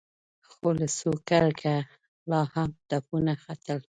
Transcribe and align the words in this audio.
خو 0.49 0.67
له 0.79 0.87
سوکړکه 0.99 1.73
لا 2.29 2.41
هم 2.53 2.69
تپونه 2.89 3.33
ختل. 3.43 3.79